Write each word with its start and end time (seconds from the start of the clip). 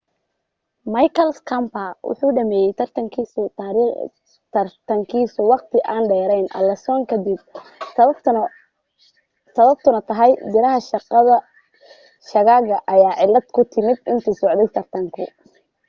michael 0.93 1.31
schumacher 1.39 1.97
wuxuu 2.07 2.31
dhammeeyay 2.37 2.73
tartankiisii 4.55 5.45
​​wakhti 5.51 5.83
aan 5.95 6.09
dheerayn 6.11 6.47
alonso 6.61 6.95
kadib 7.11 7.39
sababtuna 7.99 10.01
tahay 10.09 10.33
biraha 10.55 10.79
shaagaga 10.89 12.77
ayaa 12.95 13.13
cillad 13.21 13.47
ku 13.55 13.61
timi 13.71 13.93
intii 14.11 14.33
uu 14.33 14.39
socday 14.43 14.69
tartanku 14.75 15.23